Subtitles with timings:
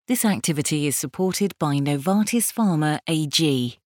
[0.07, 3.77] This activity is supported by Novartis Pharma AG.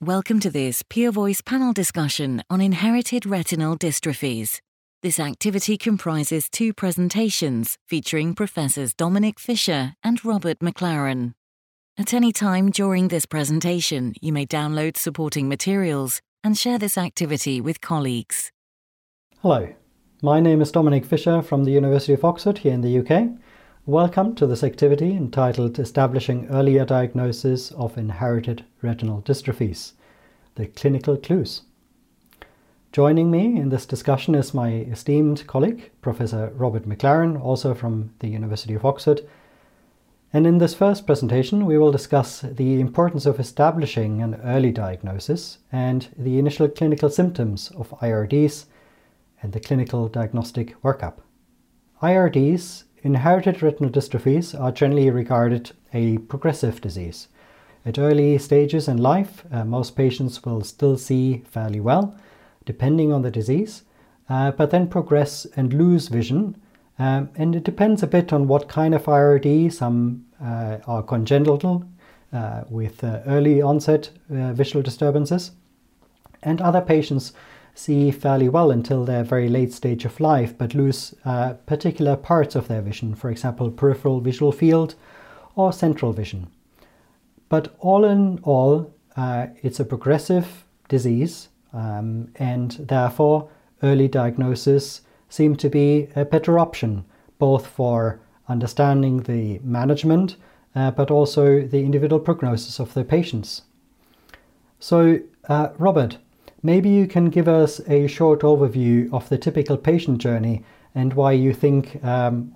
[0.00, 4.60] Welcome to this Peer Voice panel discussion on inherited retinal dystrophies.
[5.02, 11.32] This activity comprises two presentations featuring Professors Dominik Fischer and Robert MacLaren.
[11.98, 17.60] At any time during this presentation, you may download supporting materials and share this activity
[17.60, 18.52] with colleagues.
[19.40, 19.74] Hello,
[20.22, 23.30] my name is Dominik Fischer from the University of Oxford here in the UK.
[23.86, 29.94] Welcome to this activity entitled Establishing Earlier Diagnosis of Inherited Retinal Dystrophies
[30.54, 31.62] The Clinical Clues.
[32.92, 38.28] Joining me in this discussion is my esteemed colleague, Professor Robert MacLaren, also from the
[38.28, 39.22] University of Oxford.
[40.30, 45.56] And in this first presentation, we will discuss the importance of establishing an early diagnosis
[45.72, 48.66] and the initial clinical symptoms of IRDs
[49.40, 51.14] and the clinical diagnostic workup.
[52.02, 57.28] IRDs, inherited retinal dystrophies, are generally regarded a progressive disease.
[57.86, 62.14] At early stages in life, uh, most patients will still see fairly well
[62.64, 63.82] depending on the disease,
[64.28, 66.56] uh, but then progress and lose vision.
[66.98, 69.72] Um, and it depends a bit on what kind of IRD.
[69.72, 71.84] Some uh, are congenital
[72.32, 75.52] uh, with uh, early onset uh, visual disturbances,
[76.42, 77.32] and other patients
[77.74, 82.54] see fairly well until their very late stage of life, but lose uh, particular parts
[82.54, 84.94] of their vision, for example, peripheral visual field
[85.56, 86.48] or central vision.
[87.48, 88.94] But all in all,
[89.62, 93.48] it's a progressive disease um, and therefore,
[93.82, 97.04] early diagnosis seemed to be a better option,
[97.38, 100.36] both for understanding the management
[100.74, 103.62] uh, but also the individual prognosis of the patients.
[104.78, 106.18] So, uh, Robert,
[106.62, 110.64] maybe you can give us a short overview of the typical patient journey
[110.94, 112.54] and why you think um,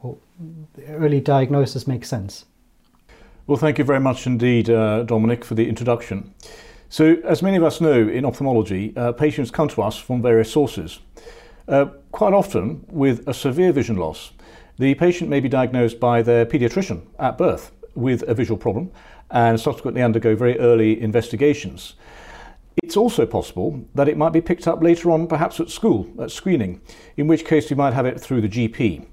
[0.88, 2.44] early diagnosis makes sense.
[3.46, 6.34] Well, thank you very much indeed, uh, Dominik, for the introduction.
[6.96, 10.50] So, as many of us know in ophthalmology, uh, patients come to us from various
[10.50, 11.00] sources.
[11.68, 14.32] Uh, quite often with a severe vision loss.
[14.78, 18.92] The patient may be diagnosed by their paediatrician at birth with a visual problem
[19.30, 21.96] and subsequently undergo very early investigations.
[22.82, 26.30] It's also possible that it might be picked up later on, perhaps at school, at
[26.30, 26.80] screening,
[27.18, 29.04] in which case you might have it through the GP.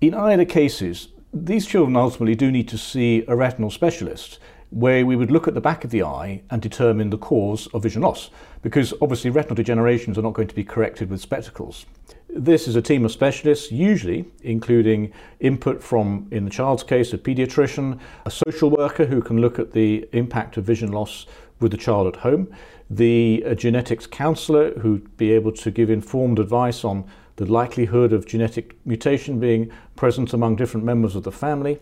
[0.00, 4.38] In either cases, these children ultimately do need to see a retinal specialist
[4.72, 7.82] where we would look at the back of the eye and determine the cause of
[7.82, 8.30] vision loss,
[8.62, 11.84] because obviously retinal degenerations are not going to be corrected with spectacles.
[12.30, 17.18] This is a team of specialists, usually including input from, in the child's case, a
[17.18, 21.26] paediatrician, a social worker who can look at the impact of vision loss
[21.60, 22.48] with the child at home,
[22.88, 27.04] the uh, genetics counsellor who'd be able to give informed advice on
[27.36, 31.78] the likelihood of genetic mutation being present among different members of the family,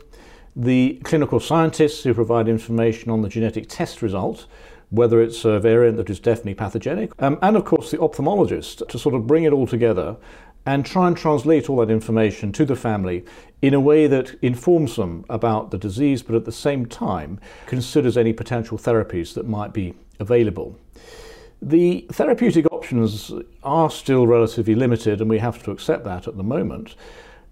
[0.56, 4.46] the clinical scientists who provide information on the genetic test result,
[4.90, 8.98] whether it's a variant that is definitely pathogenic, um, and of course the ophthalmologist to
[8.98, 10.16] sort of bring it all together
[10.66, 13.24] and try and translate all that information to the family
[13.62, 18.16] in a way that informs them about the disease, but at the same time considers
[18.16, 20.76] any potential therapies that might be available.
[21.62, 23.32] The therapeutic options
[23.62, 26.94] are still relatively limited, and we have to accept that at the moment.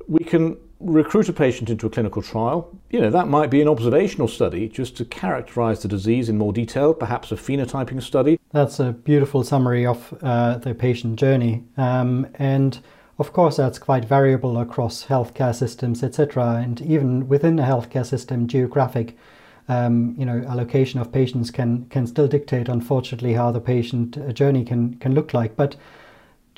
[0.07, 3.69] We can recruit a patient into a clinical trial, you know, that might be an
[3.69, 8.39] observational study just to characterize the disease in more detail, perhaps a phenotyping study.
[8.53, 11.65] That's a beautiful summary of uh, the patient journey.
[11.77, 12.79] Um, and
[13.19, 16.61] of course, that's quite variable across healthcare systems, etc.
[16.63, 19.17] And even within a healthcare system, geographic,
[19.69, 24.33] um, you know, allocation of patients can can still dictate, unfortunately, how the patient uh,
[24.33, 25.57] journey can can look like.
[25.57, 25.75] But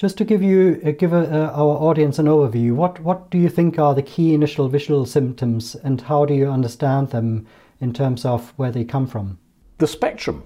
[0.01, 3.37] just to give you uh, give a, uh, our audience an overview, what what do
[3.37, 7.47] you think are the key initial visual symptoms, and how do you understand them
[7.81, 9.39] in terms of where they come from?
[9.77, 10.45] The spectrum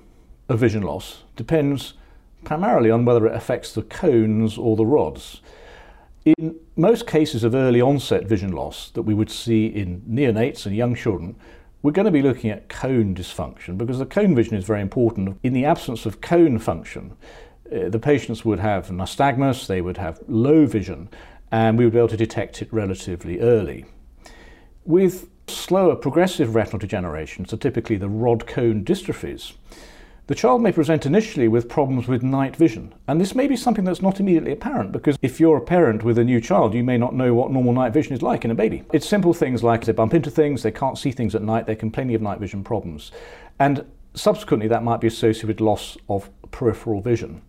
[0.49, 1.95] of vision loss depends
[2.43, 5.41] primarily on whether it affects the cones or the rods.
[6.25, 10.75] In most cases of early onset vision loss that we would see in neonates and
[10.75, 11.37] young children,
[11.81, 15.39] we're going to be looking at cone dysfunction because the cone vision is very important.
[15.45, 17.17] In the absence of cone function,
[17.73, 21.09] uh, the patients would have nystagmus, they would have low vision,
[21.51, 23.85] and we would be able to detect it relatively early.
[24.85, 29.55] With slower progressive retinal degeneration, so typically the rod cone dystrophies,
[30.27, 32.95] the child may present initially with problems with night vision.
[33.07, 36.17] And this may be something that's not immediately apparent because if you're a parent with
[36.17, 38.55] a new child, you may not know what normal night vision is like in a
[38.55, 38.85] baby.
[38.95, 41.77] It's simple things like they bump into things, they can't see things at night, they're
[41.77, 43.13] complaining of night vision problems.
[43.59, 43.85] And
[44.15, 47.43] subsequently, that might be associated with loss of peripheral vision.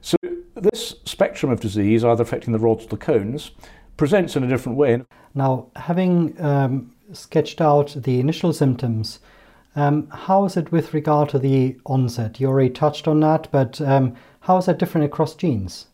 [0.00, 0.16] So,
[0.54, 3.50] this spectrum of disease, either affecting the rods or the cones,
[3.96, 5.02] presents in a different way.
[5.34, 9.20] Now, having um, sketched out the initial symptoms,
[9.76, 12.38] um, how is it with regard to the onset?
[12.38, 15.86] You already touched on that, but um, how is that different across genes?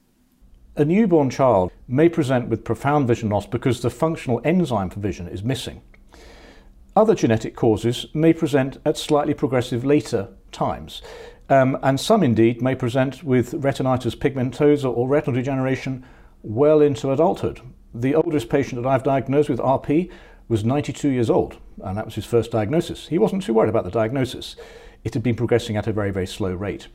[0.77, 5.29] A newborn child may present with profound vision loss because the functional enzyme for vision
[5.29, 5.83] is missing.
[7.01, 11.01] Other genetic causes may present at slightly progressive later times,
[11.49, 16.05] um, and some indeed may present with retinitis pigmentosa or retinal degeneration
[16.43, 17.63] well into adulthood.
[17.95, 20.13] The oldest patient that I've diagnosed with RP
[20.47, 23.09] was 92 years old, and that was his first diagnosis.
[23.09, 24.55] He wasn't too worried about the diagnosis.
[25.03, 26.89] It had been progressing at a very, very slow rate.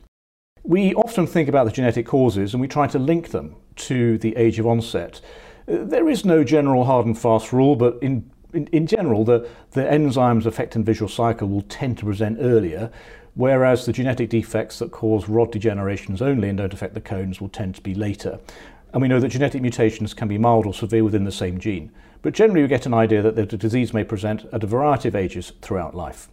[0.62, 4.36] We often think about the genetic causes and we try to link them to the
[4.36, 5.20] age of onset.
[5.66, 9.82] There is no general hard and fast rule, but in, in, in general, the, the
[9.82, 12.90] enzymes affecting visual cycle will tend to present earlier,
[13.34, 17.50] whereas the genetic defects that cause rod degenerations only and don't affect the cones will
[17.50, 18.40] tend to be later.
[18.92, 21.92] And we know that genetic mutations can be mild or severe within the same gene.
[22.22, 25.14] But generally, we get an idea that the disease may present at a variety of
[25.14, 26.28] ages throughout life.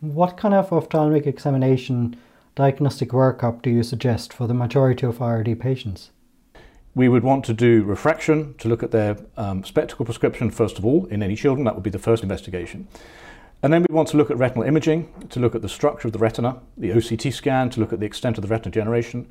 [0.00, 2.16] What kind of ophthalmic examination
[2.54, 6.10] diagnostic workup do you suggest for the majority of IRD patients?
[6.96, 10.86] We would want to do refraction to look at their um, spectacle prescription first of
[10.86, 11.64] all in any children.
[11.64, 12.86] That would be the first investigation.
[13.62, 16.12] And then we want to look at retinal imaging to look at the structure of
[16.12, 19.26] the retina, the OCT scan to look at the extent of the retinal degeneration,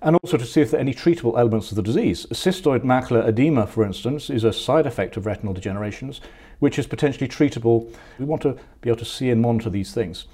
[0.00, 2.24] and also to see if there are any treatable elements of the disease.
[2.26, 6.20] Cystoid macular edema, for instance, is a side effect of retinal degenerations,
[6.60, 7.92] which is potentially treatable.
[8.18, 10.26] We want to be able to see and monitor these things.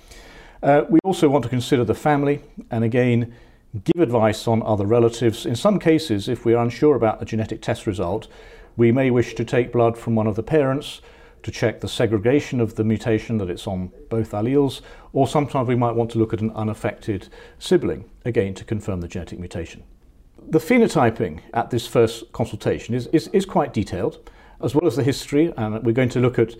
[0.62, 3.34] Uh, we also want to consider the family and again
[3.84, 5.44] give advice on other relatives.
[5.44, 8.28] In some cases, if we are unsure about a genetic test result,
[8.76, 11.00] we may wish to take blood from one of the parents
[11.42, 14.80] to check the segregation of the mutation that it's on both alleles,
[15.12, 17.28] or sometimes we might want to look at an unaffected
[17.58, 19.82] sibling, again to confirm the genetic mutation.
[20.50, 24.30] The phenotyping at this first consultation is, is, is quite detailed,
[24.60, 26.54] as well as the history, and we're going to look at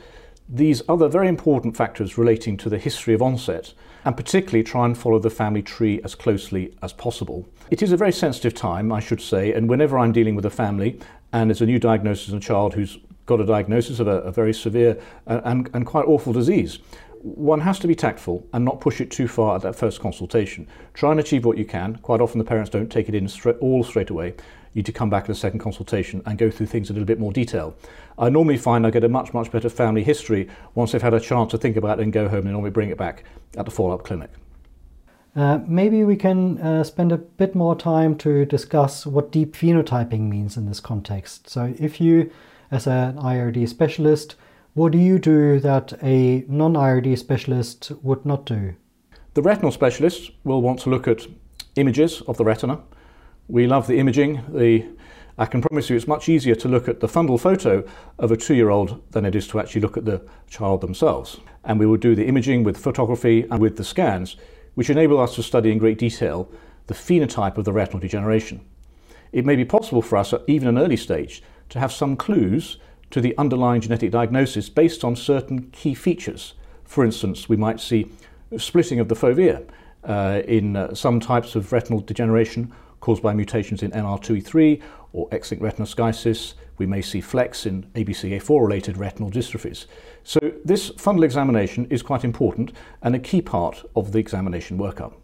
[0.49, 3.75] these other very important factors relating to the history of onset,
[4.05, 7.49] and particularly try and follow the family tree as closely as possible.
[7.71, 10.51] It is a very sensitive time, I should say, and whenever I'm dealing with a
[10.51, 10.99] family
[11.33, 14.33] and there's a new diagnosis in a child who's got a diagnosis of a, a
[14.33, 16.79] very severe uh, and, and quite awful disease,
[17.23, 20.67] one has to be tactful and not push it too far at that first consultation.
[20.95, 21.97] Try and achieve what you can.
[21.97, 24.29] Quite often the parents don't take it in straight, all straight away.
[24.29, 26.99] You need to come back at a second consultation and go through things in a
[26.99, 27.75] little bit more detail.
[28.19, 31.21] I normally find I get a much, much better family history once they've had a
[31.21, 33.25] chance to think about it and go home and normally bring it back
[33.57, 34.31] at the follow-up clinic.
[35.37, 40.29] Uh, maybe we can uh, spend a bit more time to discuss what deep phenotyping
[40.29, 41.49] means in this context.
[41.49, 42.31] So if you
[42.71, 44.35] as an IRD specialist.
[44.75, 48.75] What do you do that a non IRD specialist would not do?
[49.35, 51.27] The retinal specialist will want to look at
[51.77, 52.81] images of the retina.
[53.49, 54.43] We love the imaging.
[54.49, 54.87] The,
[55.39, 57.85] I can promise you it's much easier to look at the fundal photo
[58.19, 61.39] of a two year old than it is to actually look at the child themselves.
[61.65, 64.37] And we will do the imaging with photography and with the scans,
[64.75, 66.51] which enable us to study in great detail
[66.89, 68.61] the phenotype of the retinal degeneration.
[69.33, 72.79] It may be possible for us at even an early stage to have some clues
[73.11, 76.55] to the underlying genetic diagnosis based on certain key features.
[76.85, 78.11] For instance, we might see
[78.57, 79.67] splitting of the fovea
[80.05, 84.81] uh, in uh, some types of retinal degeneration caused by mutations in NR2E3
[85.13, 86.55] or X-linked retinoschisis.
[86.79, 89.87] We may see flecks in ABCA4 related retinal dystrophies.
[90.25, 92.73] So this fundal examination is quite important
[93.03, 95.15] and a key part of the examination workup.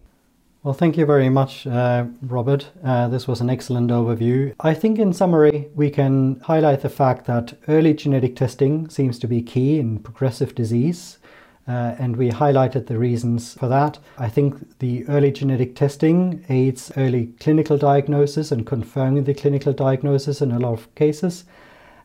[0.65, 2.71] Well, thank you very much, uh, Robert.
[2.83, 4.55] Uh, this was an excellent overview.
[4.61, 9.29] I think, in summary, we can highlight the fact that early genetic testing seems to
[9.29, 11.19] be key in progressive disease.
[11.69, 13.99] Uh, and we highlighted the reasons for that.
[14.17, 20.41] I think the early genetic testing aids early clinical diagnosis and confirming the clinical diagnosis
[20.41, 21.45] in a lot of cases,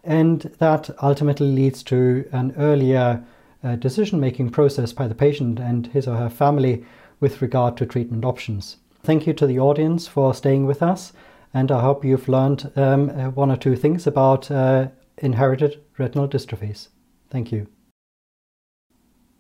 [0.04, 3.24] and that ultimately leads to an earlier
[3.64, 6.84] uh, decision making process by the patient and his or her family
[7.20, 8.78] with regard to treatment options.
[9.04, 11.14] Thank you to the audience for staying with us,
[11.54, 16.28] and I hope you've learned um, uh, one or two things about uh, inherited retinal
[16.28, 16.90] dystrophies.
[17.30, 17.68] Thank you.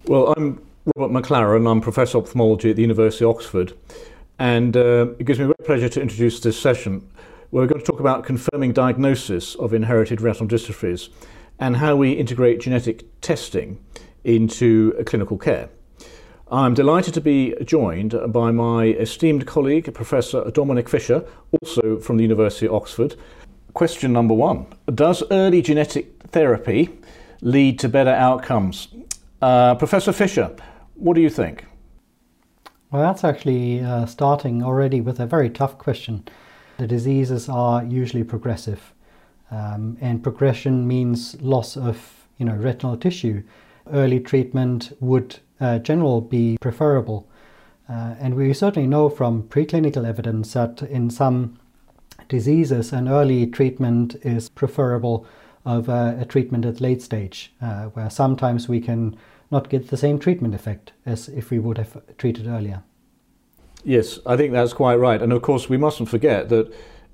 [0.05, 0.61] Well, I'm
[0.95, 1.69] Robert MacLaren.
[1.69, 3.73] I'm Professor of Ophthalmology at the University of Oxford,
[4.39, 7.09] and uh, it gives me great pleasure to introduce this session
[7.49, 11.09] where we're going to talk about confirming diagnosis of inherited retinal dystrophies
[11.59, 13.83] and how we integrate genetic testing
[14.23, 15.69] into clinical care.
[16.51, 21.23] I'm delighted to be joined by my esteemed colleague, Professor Dominik Fischer,
[21.61, 23.15] also from the University of Oxford.
[23.73, 24.65] Question number one
[24.95, 26.89] Does early genetic therapy
[27.41, 28.87] lead to better outcomes?
[29.39, 30.55] Uh, Professor Fischer,
[30.95, 31.65] what do you think?
[32.89, 36.27] Well, that's actually uh, starting already with a very tough question.
[36.79, 38.91] The diseases are usually progressive,
[39.51, 43.43] um, and progression means loss of you know retinal tissue.
[43.91, 47.27] Early treatment would uh, general be preferable.
[47.89, 51.59] Uh, and we certainly know from preclinical evidence that in some
[52.27, 55.25] diseases, an early treatment is preferable
[55.65, 59.17] of uh, a treatment at late stage, uh, where sometimes we can
[59.51, 62.83] not get the same treatment effect as if we would have treated earlier.
[63.83, 65.21] Yes, I think that's quite right.
[65.21, 66.71] And of course, we mustn't forget that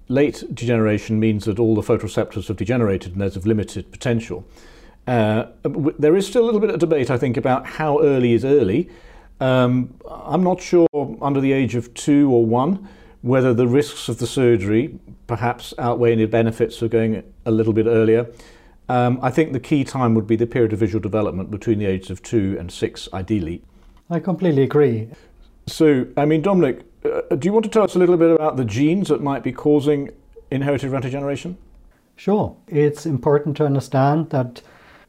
[0.09, 4.45] late degeneration means that all the photoreceptors have degenerated and there's of limited potential.
[5.07, 5.45] Uh,
[5.99, 8.89] there is still a little bit of debate, I think, about how early is early.
[9.39, 10.87] Um, I'm not sure
[11.21, 12.87] under the age of two or one
[13.21, 17.87] whether the risks of the surgery perhaps outweigh the benefits of going a little bit
[17.87, 18.27] earlier.
[18.87, 21.87] Um, I think the key time would be the period of visual development between the
[21.87, 23.63] ages of two and six, ideally.
[24.11, 25.09] I completely agree.
[25.65, 28.57] So, I mean, Dominik, uh, do you want to tell us a little bit about
[28.57, 30.11] the genes that might be causing
[30.51, 31.57] inherited retinal degeneration?
[32.15, 32.55] Sure.
[32.67, 34.61] It's important to understand that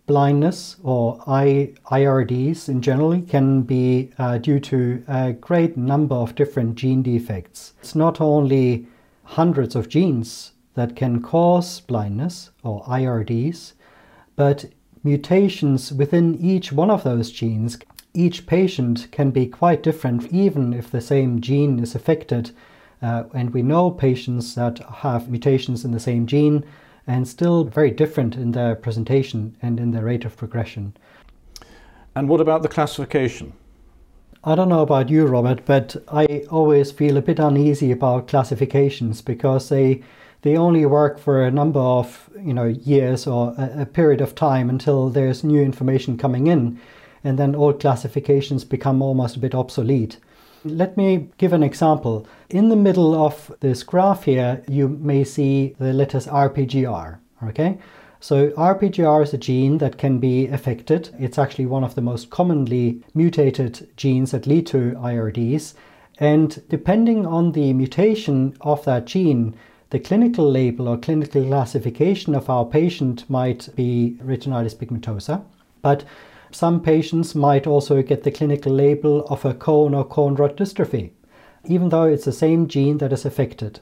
[0.07, 6.77] blindness or IRDs in general can be uh, due to a great number of different
[6.77, 7.75] gene defects.
[7.81, 8.87] It's not only
[9.25, 13.73] hundreds of genes that can cause blindness or IRDs,
[14.37, 14.67] but
[15.03, 17.79] mutations within each one of those genes.
[18.15, 22.53] Each patient can be quite different, even if the same gene is affected.
[23.03, 26.65] Uh, and we know patients that have mutations in the same gene
[27.07, 30.95] and still very different in their presentation and in their rate of progression.
[32.15, 33.53] And what about the classification?
[34.43, 39.21] I don't know about you, Robert, but I always feel a bit uneasy about classifications
[39.21, 40.03] because they
[40.43, 44.35] they only work for a number of you know years or a, a period of
[44.35, 46.79] time until there's new information coming in,
[47.25, 50.19] and then old classifications become almost a bit obsolete.
[50.67, 52.27] Let me give an example.
[52.51, 57.79] In the middle of this graph here, you may see the letters RPGR, okay?
[58.19, 61.11] So RPGR is a gene that can be affected.
[61.19, 65.75] It's actually one of the most commonly mutated genes that lead to IRDs.
[66.19, 69.55] And depending on the mutation of that gene,
[69.91, 75.45] the clinical label or clinical classification of our patient might be retinitis pigmentosa.
[75.83, 76.05] But
[76.57, 81.11] some patients might also get the clinical label of a cone or cone rod dystrophy,
[81.67, 83.81] even though it's the same gene that is affected.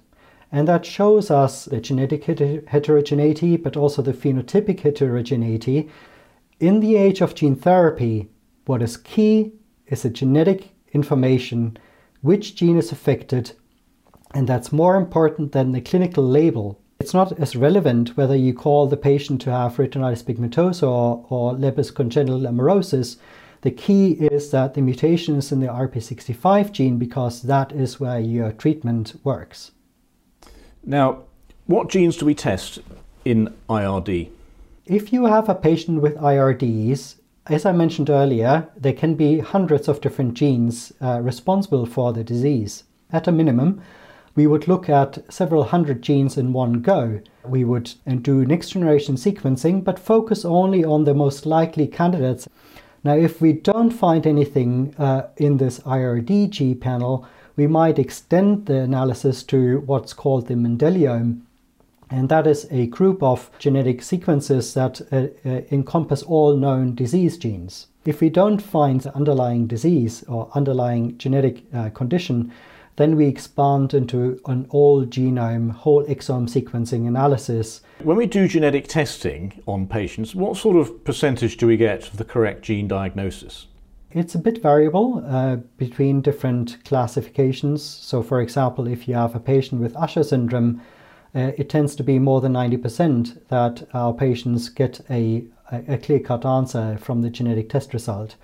[0.50, 5.88] And that shows us the genetic heterogeneity, but also the phenotypic heterogeneity.
[6.58, 8.28] In the age of gene therapy,
[8.66, 9.52] what is key
[9.86, 11.76] is the genetic information,
[12.22, 13.52] which gene is affected,
[14.34, 18.86] and that's more important than the clinical label it's not as relevant whether you call
[18.86, 23.16] the patient to have retinitis pigmentosa or, or Leber's congenital amaurosis.
[23.60, 28.18] The key is that the mutation is in the RPE65 gene because that is where
[28.18, 29.72] your treatment works.
[30.82, 31.24] Now,
[31.66, 32.78] what genes do we test
[33.26, 34.30] in IRD?
[34.86, 37.16] If you have a patient with IRDs,
[37.48, 42.24] as I mentioned earlier, there can be hundreds of different genes uh, responsible for the
[42.24, 42.84] disease.
[43.12, 43.82] At a minimum,
[44.36, 47.20] we would look at several hundred genes in one go.
[47.44, 52.48] We would do next generation sequencing, but focus only on the most likely candidates.
[53.04, 58.78] Now, if we don't find anything uh, in this IRDG panel, we might extend the
[58.78, 61.42] analysis to what's called the Mendeliome.
[62.10, 67.36] And that is a group of genetic sequences that uh, uh, encompass all known disease
[67.36, 67.88] genes.
[68.04, 72.52] If we don't find the underlying disease or underlying genetic uh, condition,
[72.96, 77.80] then we expand into an all genome, whole exome sequencing analysis.
[78.02, 82.18] When we do genetic testing on patients, what sort of percentage do we get of
[82.18, 83.66] the correct gene diagnosis?
[84.12, 87.82] It's a bit variable uh, between different classifications.
[87.82, 90.80] So, for example, if you have a patient with Usher syndrome,
[91.34, 96.20] uh, it tends to be more than 90% that our patients get a, a clear
[96.20, 98.36] cut answer from the genetic test result.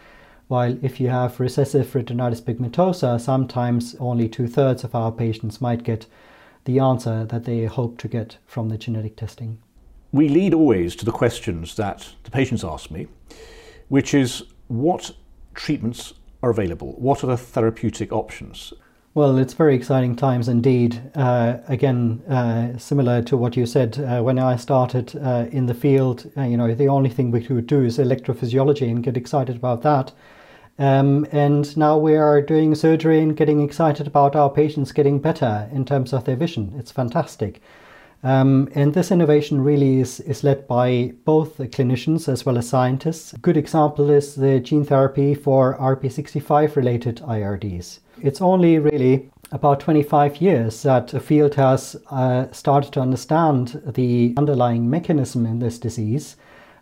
[0.50, 5.85] While if you have recessive retinitis pigmentosa, sometimes only two thirds of our patients might
[5.85, 6.07] get
[6.64, 9.59] the answer that they hope to get from the genetic testing.
[10.11, 13.07] We lead always to the questions that the patients ask me,
[13.90, 15.12] which is what
[15.54, 16.95] treatments are available?
[16.99, 18.73] What are the therapeutic options?
[19.14, 21.00] Well, it's very exciting times indeed.
[21.14, 25.75] Uh, again, uh, similar to what you said, uh, when I started uh, in the
[25.75, 29.54] field, uh, you know, the only thing we could do is electrophysiology and get excited
[29.54, 30.11] about that.
[30.79, 35.69] Um, and now we are doing surgery and getting excited about our patients getting better
[35.73, 36.75] in terms of their vision.
[36.79, 37.61] It's fantastic.
[38.23, 43.33] Um, and this innovation really is, is led by both clinicians as well as scientists.
[43.33, 48.00] A good example is the gene therapy for RPE65 related IRDs.
[48.23, 54.35] It's only really about 25 years that the field has uh, started to understand the
[54.37, 56.37] underlying mechanism in this disease.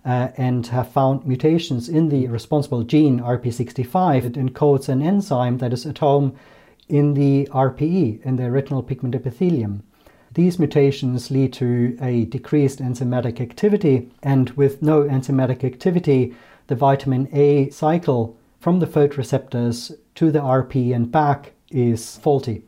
[0.09, 4.25] Uh, and have found mutations in the responsible gene RPE65.
[4.25, 6.35] It encodes an enzyme that is at home
[6.89, 9.83] in the RPE, in the retinal pigment epithelium.
[10.33, 16.35] These mutations lead to a decreased enzymatic activity, and with no enzymatic activity,
[16.69, 22.63] the vitamin A cycle from the photoreceptors to the RP and back is faulty.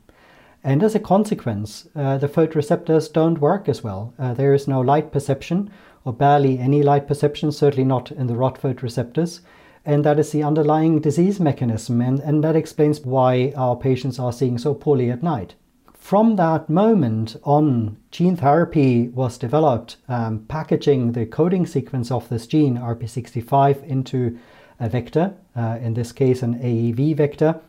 [0.63, 4.13] And as a consequence, uh, the photoreceptors don't work as well.
[4.19, 5.71] Uh, there is no light perception,
[6.05, 9.41] or barely any light perception, certainly not in the rod photoreceptors.
[9.85, 14.33] And that is the underlying disease mechanism, and, and that explains why our patients are
[14.33, 15.55] seeing so poorly at night
[16.01, 22.47] from that moment on, gene therapy was developed, um, packaging the coding sequence of this
[22.47, 24.39] gene, RPE65, into
[24.81, 27.61] a vector, uh, in this case, an AAV vector.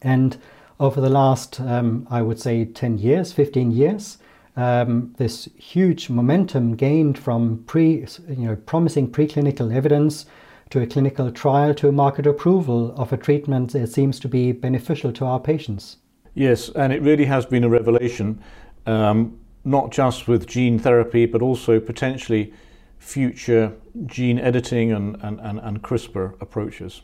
[0.00, 0.38] And
[0.78, 4.18] over the last, um, I would say, 10 years, 15 years,
[4.58, 10.26] um, this huge momentum gained from pre, you know, promising preclinical evidence
[10.70, 14.50] to a clinical trial to a market approval of a treatment that seems to be
[14.50, 15.98] beneficial to our patients.
[16.34, 18.42] Yes, and it really has been a revelation,
[18.86, 22.52] um, not just with gene therapy, but also potentially
[22.98, 23.72] future
[24.06, 27.02] gene editing and, and, and, and CRISPR approaches.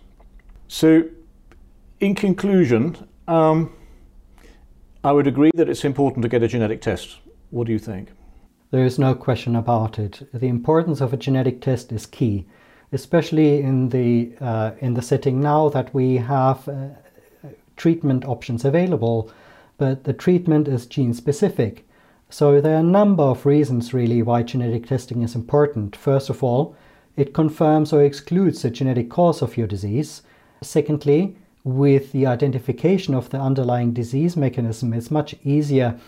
[0.66, 1.04] So,
[2.00, 3.73] in conclusion, um,
[5.04, 7.18] I would agree that it's important to get a genetic test.
[7.54, 8.08] What do you think?
[8.73, 10.28] There is no question about it.
[10.34, 12.46] The importance of a genetic test is key,
[12.90, 16.88] especially in the uh, in the setting now that we have uh,
[17.76, 19.30] treatment options available,
[19.78, 21.87] but the treatment is gene specific.
[22.28, 25.94] So there are a number of reasons really why genetic testing is important.
[25.94, 26.75] First of all,
[27.16, 30.23] it confirms or excludes the genetic cause of your disease.
[30.61, 36.00] Secondly, with the identification of the underlying disease mechanism, it's much easier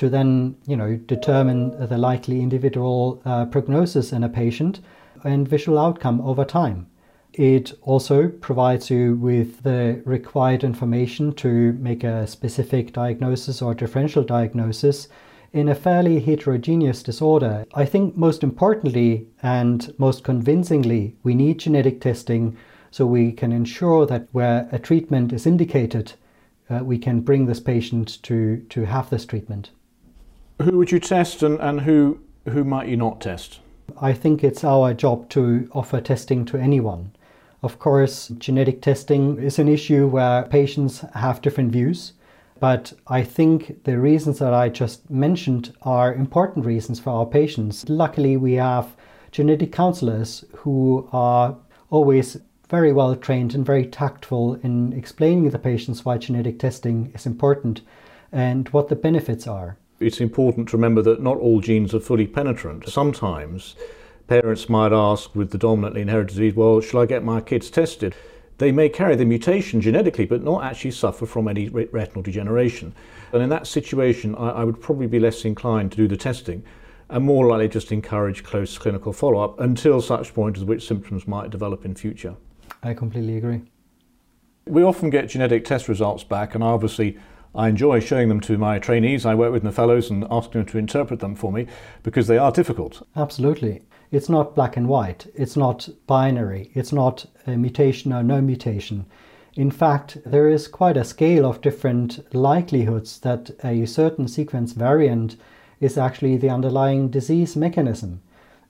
[0.00, 4.80] to then, you know, determine the likely individual uh, prognosis in a patient
[5.24, 6.86] and visual outcome over time.
[7.34, 14.22] It also provides you with the required information to make a specific diagnosis or differential
[14.22, 15.06] diagnosis
[15.52, 17.66] in a fairly heterogeneous disorder.
[17.74, 22.56] I think most importantly and most convincingly, we need genetic testing
[22.90, 26.14] so we can ensure that where a treatment is indicated,
[26.70, 29.72] uh, we can bring this patient to, to have this treatment.
[30.62, 33.60] Who would you test and, and who, who might you not test?
[33.98, 37.12] I think it's our job to offer testing to anyone.
[37.62, 42.12] Of course, genetic testing is an issue where patients have different views,
[42.58, 47.88] but I think the reasons that I just mentioned are important reasons for our patients.
[47.88, 48.94] Luckily, we have
[49.30, 51.56] genetic counselors who are
[51.88, 52.36] always
[52.68, 57.24] very well trained and very tactful in explaining to the patients why genetic testing is
[57.24, 57.80] important
[58.30, 59.78] and what the benefits are.
[60.00, 62.88] It's important to remember that not all genes are fully penetrant.
[62.88, 63.76] Sometimes
[64.30, 68.14] Parents might ask with the dominantly inherited disease, well, shall I get my kids tested?
[68.58, 72.94] They may carry the mutation genetically, but not actually suffer from any retinal degeneration.
[73.32, 76.62] And in that situation, I, I would probably be less inclined to do the testing
[77.08, 81.26] and more likely just encourage close clinical follow up until such point as which symptoms
[81.26, 82.36] might develop in future.
[82.84, 83.62] I completely agree.
[84.64, 87.18] We often get genetic test results back, and obviously,
[87.54, 90.60] I enjoy showing them to my trainees I work with and the fellows and asking
[90.60, 91.66] them to interpret them for me
[92.02, 93.06] because they are difficult.
[93.16, 93.82] Absolutely.
[94.12, 95.26] It's not black and white.
[95.34, 96.70] It's not binary.
[96.74, 99.06] It's not a mutation or no mutation.
[99.54, 105.36] In fact, there is quite a scale of different likelihoods that a certain sequence variant
[105.80, 108.20] is actually the underlying disease mechanism.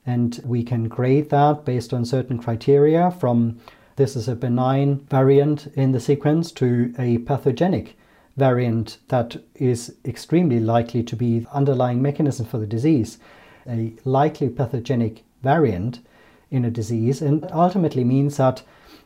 [0.05, 3.59] And we can grade that based on certain criteria from
[3.95, 7.95] this is a benign variant in the sequence to a pathogenic
[8.37, 13.17] variant that is extremely likely to be the underlying mechanism for the disease.
[13.67, 15.99] A likely pathogenic variant
[16.49, 18.63] in a disease and ultimately means that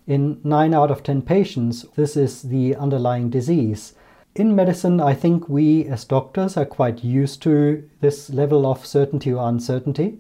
[0.08, 3.94] in 9 out of 10 patients, this is the underlying disease.
[4.36, 9.34] In medicine, I think we as doctors are quite used to this level of certainty
[9.34, 10.20] or uncertainty.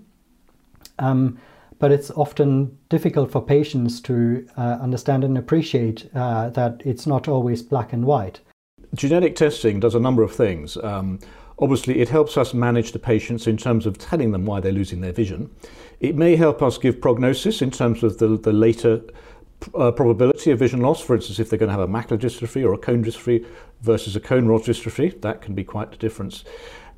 [0.97, 1.37] Um,
[1.77, 7.27] but it's often difficult for patients to uh, understand and appreciate uh, that it's not
[7.27, 8.39] always black and white.
[8.95, 10.77] Genetic testing does a number of things.
[10.77, 11.19] Um,
[11.59, 15.01] obviously, it helps us manage the patients in terms of telling them why they're losing
[15.01, 15.51] their vision.
[15.99, 19.01] It may help us give prognosis in terms of the, the later
[19.73, 22.65] uh, probability of vision loss, for instance, if they're going to have a macular dystrophy
[22.65, 23.45] or a cone dystrophy
[23.81, 26.45] versus a cone rod dystrophy, that can be quite a difference.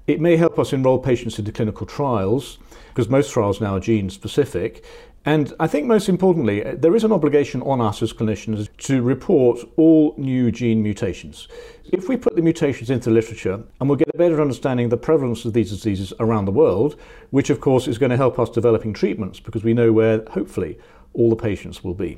[0.05, 4.09] It may help us enroll patients into clinical trials because most trials now are gene
[4.09, 4.85] specific.
[5.27, 9.01] And I think most importantly, uh, there is an obligation on us as clinicians to
[9.01, 11.49] report all new gene mutations.
[11.91, 14.89] If we put the mutations into the literature, and we'll get a better understanding of
[14.89, 16.95] the prevalence of these diseases around the world,
[17.31, 20.77] which of course is going to help us developing treatments because we know where, hopefully,
[21.13, 22.17] all the patients will be.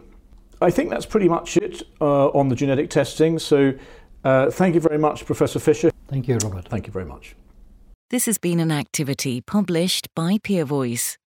[0.62, 3.40] I think that's pretty much it uh, on the genetic testing.
[3.40, 3.74] So
[4.24, 5.90] uh, thank you very much, Professor Fischer.
[6.10, 6.68] Thank you, Robert.
[6.68, 7.36] Thank you very much.
[8.12, 11.19] This has been an activity published by Peer Voice.